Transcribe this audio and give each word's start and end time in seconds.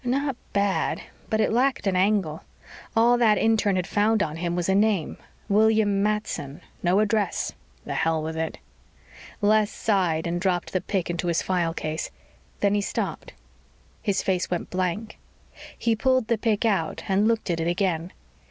Not 0.03 0.35
bad, 0.51 1.03
but 1.29 1.39
it 1.39 1.51
lacked 1.53 1.85
an 1.85 1.95
angle. 1.95 2.41
All 2.97 3.19
that 3.19 3.37
intern 3.37 3.75
had 3.75 3.85
found 3.85 4.23
on 4.23 4.37
him 4.37 4.55
was 4.55 4.67
a 4.67 4.73
name. 4.73 5.17
William 5.47 6.01
Matson. 6.01 6.61
No 6.81 6.99
address. 7.01 7.51
The 7.85 7.93
hell 7.93 8.23
with 8.23 8.35
it. 8.35 8.57
Les 9.41 9.69
sighed 9.69 10.25
and 10.25 10.41
dropped 10.41 10.73
the 10.73 10.81
pic 10.81 11.11
into 11.11 11.27
his 11.27 11.43
file 11.43 11.75
case. 11.75 12.09
Then 12.61 12.73
he 12.73 12.81
stopped. 12.81 13.33
His 14.01 14.23
face 14.23 14.49
went 14.49 14.71
blank. 14.71 15.19
He 15.77 15.95
pulled 15.95 16.29
the 16.29 16.37
pic 16.39 16.65
out 16.65 17.03
and 17.07 17.27
looked 17.27 17.51
at 17.51 17.59
it 17.59 17.67
again. 17.67 18.11